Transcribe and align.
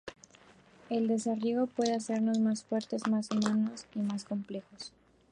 El 0.89 1.07
desarraigo 1.07 1.67
puede 1.67 1.93
hacernos 1.93 2.39
más 2.39 2.63
fuertes, 2.63 3.07
más 3.07 3.29
humanos, 3.29 3.85
más 3.93 4.23
complejos. 4.23 4.93